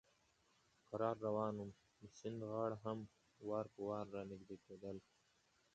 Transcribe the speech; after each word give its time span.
کرار 0.89 1.15
روان 1.25 1.53
ووم، 1.57 1.71
د 2.01 2.03
سیند 2.17 2.39
غاړه 2.51 2.77
هم 2.85 2.99
وار 3.47 3.65
په 3.73 3.79
وار 3.87 4.05
را 4.15 4.21
نږدې 4.31 4.57
کېدل. 4.65 4.97